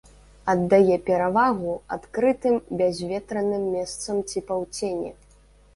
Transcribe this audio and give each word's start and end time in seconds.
Аддае 0.53 0.95
перавагу 1.09 1.75
адкрытым 1.97 2.55
бязветраным 2.81 3.63
месцам 3.79 4.15
ці 4.31 4.49
паўцені. 4.51 5.17